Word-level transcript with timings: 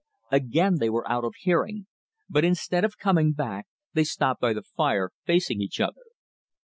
Again 0.31 0.77
they 0.79 0.89
were 0.89 1.07
out 1.07 1.23
of 1.23 1.35
hearing, 1.41 1.85
but 2.27 2.43
instead 2.43 2.83
of 2.83 2.97
coming 2.97 3.33
back 3.33 3.67
they 3.93 4.03
stopped 4.03 4.41
by 4.41 4.51
the 4.51 4.63
fire 4.63 5.11
facing 5.27 5.61
each 5.61 5.79
other. 5.79 6.01